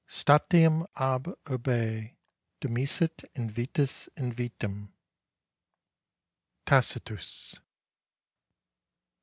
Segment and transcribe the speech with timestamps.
[0.07, 2.09] statim ab urbe
[2.59, 4.91] demisit invitus invitam.
[6.65, 7.59] TACITUS.